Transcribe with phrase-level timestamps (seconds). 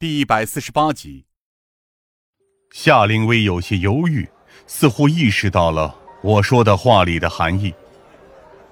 [0.00, 1.26] 第一百四十八集，
[2.72, 4.26] 夏灵薇有些犹豫，
[4.66, 7.74] 似乎意识到了我说的话里的含义。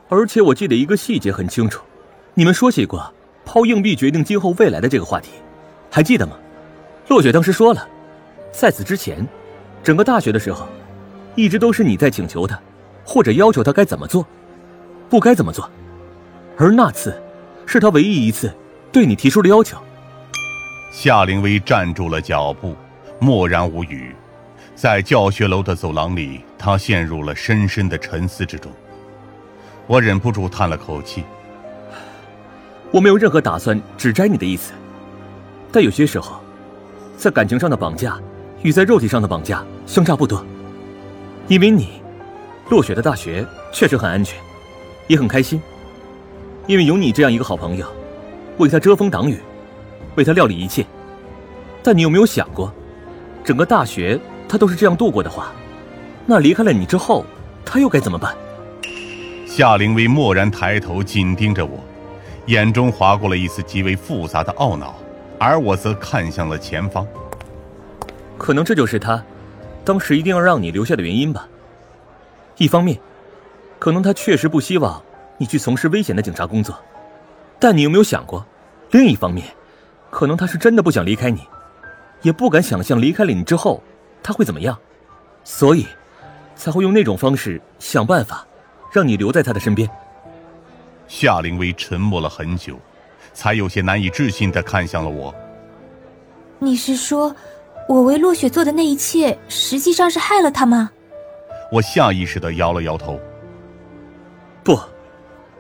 [0.09, 1.85] 而且我记得一个细节很清楚，
[2.33, 3.13] 你们说起过
[3.45, 5.33] 抛硬币决定今后未来的这个话题，
[5.91, 6.35] 还记得吗？
[7.09, 7.87] 落雪当时说了，
[8.51, 9.29] 在此之前，
[9.83, 10.67] 整个大学的时候，
[11.35, 12.59] 一直都是你在请求他，
[13.05, 14.27] 或者要求他该怎么做，
[15.11, 15.71] 不该怎么做，
[16.57, 17.23] 而那次，
[17.67, 18.51] 是他唯一一次
[18.91, 19.79] 对你提出了要求。
[20.91, 22.75] 夏灵薇站住了脚步，
[23.19, 24.15] 默然无语。
[24.75, 28.73] 在教学楼的走廊里，她陷入了深深的沉思之中。
[29.87, 31.25] 我忍不住叹了口气。
[32.91, 34.73] 我没有任何打算指摘你的意思，
[35.71, 36.41] 但有些时候，
[37.19, 38.19] 在感情上的绑架
[38.63, 40.45] 与在肉体上的绑架相差不多。
[41.49, 42.01] 因为你，
[42.71, 44.39] 落雪的大学确实很安全，
[45.07, 45.61] 也很开心，
[46.67, 47.87] 因为有你这样一个好朋友，
[48.57, 49.39] 为他遮风挡雨。
[50.19, 50.85] 为他料理一切，
[51.83, 52.75] 但你有没有想过，
[53.45, 54.19] 整个大学
[54.49, 55.53] 他都是这样度过的话，
[56.27, 57.25] 那离开了你之后，
[57.65, 58.35] 他又该怎么办？
[59.47, 61.79] 夏灵薇蓦然抬头，紧盯着我，
[62.47, 64.97] 眼中划过了一丝极为复杂的懊恼，
[65.39, 67.07] 而我则看向了前方。
[68.37, 69.23] 可能这就是他
[69.85, 71.49] 当时一定要让你留下的原因吧。
[72.57, 72.99] 一方面，
[73.79, 75.01] 可能他确实不希望
[75.39, 76.77] 你去从事危险的警察工作，
[77.59, 78.45] 但你有没有想过，
[78.91, 79.47] 另一方面？
[80.11, 81.43] 可能他是真的不想离开你，
[82.23, 83.83] 也不敢想象离开了你之后
[84.23, 84.79] 他会怎么样，
[85.45, 85.87] 所以
[86.57, 88.47] 才会用那种方式想办法
[88.93, 89.89] 让你留在他的身边。
[91.07, 92.79] 夏灵薇沉默了很久，
[93.33, 95.35] 才有些难以置信的看向了我。
[96.59, 97.35] 你是说，
[97.89, 100.91] 我为落雪做的那一切实际上是害了他吗？
[101.71, 103.21] 我下意识的摇了摇头。
[104.65, 104.79] 不，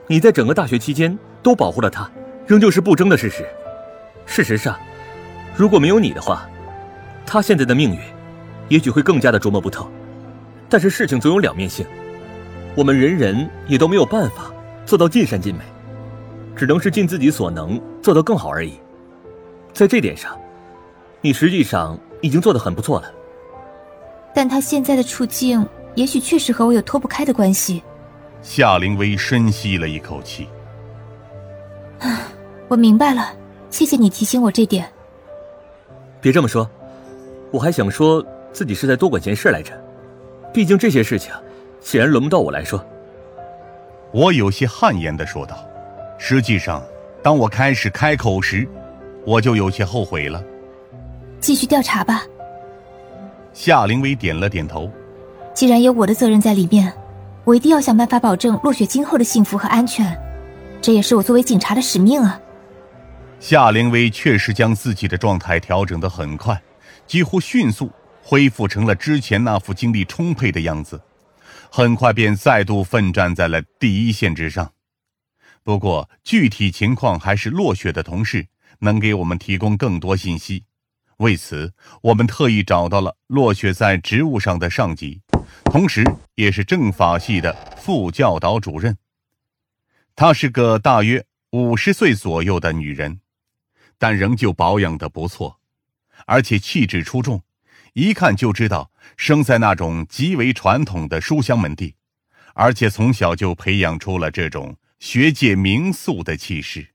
[0.06, 2.10] 你在整个大学期间都保护了他，
[2.46, 3.46] 仍旧是不争的事实。
[4.28, 4.78] 事实上，
[5.56, 6.48] 如果没有你的话，
[7.26, 7.98] 他现在的命运，
[8.68, 9.90] 也许会更加的琢磨不透。
[10.68, 11.84] 但是事情总有两面性，
[12.76, 14.52] 我们人人也都没有办法
[14.84, 15.64] 做到尽善尽美，
[16.54, 18.78] 只能是尽自己所能做到更好而已。
[19.72, 20.38] 在这点上，
[21.22, 23.10] 你实际上已经做得很不错了。
[24.34, 27.82] 但他现在的处境，也许确实和我有脱不开的关系。
[28.42, 30.46] 夏灵薇深吸了一口气，
[31.98, 32.28] 啊，
[32.68, 33.32] 我明白了。
[33.70, 34.90] 谢谢你提醒我这点。
[36.20, 36.68] 别这么说，
[37.50, 39.72] 我还想说自己是在多管闲事来着。
[40.52, 41.32] 毕竟这些事情，
[41.80, 42.84] 显然轮不到我来说。
[44.10, 45.58] 我有些汗颜的说道
[46.18, 46.82] ：“实际上，
[47.22, 48.66] 当我开始开口时，
[49.26, 50.42] 我就有些后悔了。”
[51.38, 52.24] 继续调查吧。
[53.52, 54.90] 夏灵薇点了点头。
[55.52, 56.92] 既然有我的责任在里面，
[57.44, 60.18] 我一定要想办法保证落雪今后的幸福和安全。
[60.80, 62.40] 这也是我作为警察的使命啊。
[63.40, 66.60] 夏灵薇确实将自己的状态调整得很快，
[67.06, 67.90] 几乎迅速
[68.20, 71.00] 恢复成了之前那副精力充沛的样子，
[71.70, 74.72] 很快便再度奋战在了第一线之上。
[75.62, 78.48] 不过，具体情况还是落雪的同事
[78.80, 80.64] 能给我们提供更多信息。
[81.18, 81.72] 为此，
[82.02, 85.22] 我们特意找到了落雪在职务上的上级，
[85.64, 86.04] 同时
[86.34, 88.98] 也是政法系的副教导主任。
[90.16, 93.20] 她是个大约五十岁左右的女人。
[93.98, 95.58] 但仍旧保养的不错，
[96.24, 97.42] 而且气质出众，
[97.94, 101.94] 一看就知道生在那种极为传统的书香门第，
[102.54, 106.90] 而且从小就培养出了这种学界名宿的气势。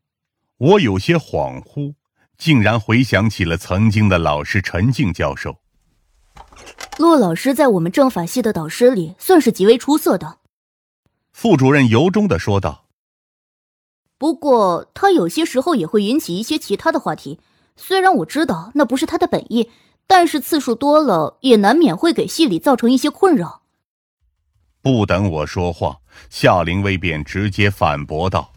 [0.57, 1.93] 我有些恍惚，
[2.37, 5.59] 竟然回想起了曾经的老师陈静教授。
[6.97, 10.39] 骆老师在我们政法系的导师里算是极为出色的，
[11.31, 12.82] 副主任由衷的说道。
[14.23, 17.41] 不过，他有些时候也会引起一些其他的话题。
[17.75, 19.69] 虽然我知道那不是他的本意，
[20.07, 23.63] 但是次数多了，也难免会给系里造成一些困扰。
[24.81, 25.97] 不等我说话，
[26.29, 28.53] 夏灵薇便直接反驳道：“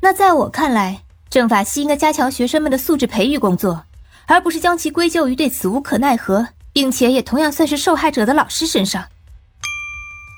[0.00, 3.82] 那在我看来，政法系应该加强学生们的素质培育工作，
[4.28, 9.06] 而不是将其归咎于对此无可奈何，并且也同样算是受害者的老师身上。”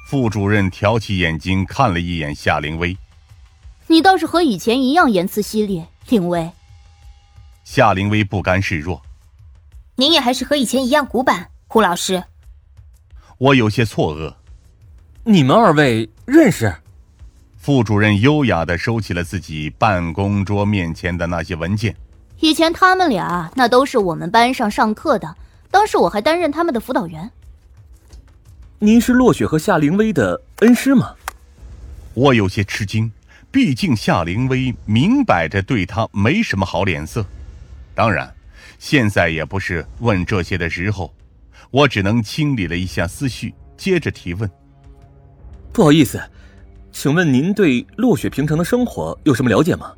[0.08, 2.96] 副主任挑起眼睛看了一眼夏灵薇。
[3.86, 6.50] 你倒是和以前一样言辞犀利，凌薇。
[7.64, 9.02] 夏凌薇不甘示弱。
[9.96, 12.24] 您也还是和以前一样古板，胡老师。
[13.38, 14.34] 我有些错愕。
[15.24, 16.74] 你们二位认识？
[17.56, 21.94] 副主任优雅的收起了自己办公桌面前的那些文件。
[22.40, 25.36] 以前他们俩那都是我们班上上课的，
[25.70, 27.30] 当时我还担任他们的辅导员。
[28.78, 31.14] 您是落雪和夏凌薇的恩师吗？
[32.14, 33.10] 我有些吃惊。
[33.54, 37.24] 毕竟夏灵薇明摆着对他没什么好脸色，
[37.94, 38.34] 当然，
[38.80, 41.14] 现在也不是问这些的时候，
[41.70, 44.50] 我只能清理了一下思绪，接着提问。
[45.72, 46.20] 不好意思，
[46.90, 49.92] 请问您对落雪平城的生活有什么了解吗？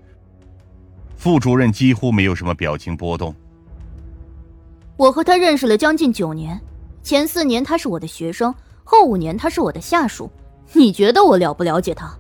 [1.17, 3.35] 副主任几乎没有什么表情波动。
[4.99, 6.61] 我和他认识了将近九年，
[7.03, 8.55] 前四年他是我的学生，
[8.85, 10.31] 后五年他是我的下属。
[10.75, 12.15] 你觉得我了不了解他？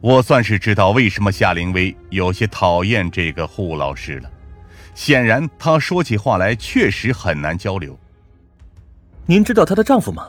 [0.00, 4.30] 我算是知道为什么夏灵薇有些讨厌这个护老师了。
[4.94, 7.98] 显然，她说起话来确实很难交流。
[9.26, 10.28] 您知道她的丈夫吗？